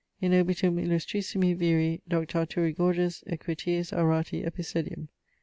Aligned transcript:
_In 0.19 0.31
obitum 0.31 0.83
illustrissimi 0.83 1.55
viri 1.55 2.01
Dⁱ. 2.09 2.25
Arthuri 2.25 2.75
Gorges, 2.75 3.23
equitis 3.27 3.93
aurati, 3.95 4.43
epicedium. 4.43 5.09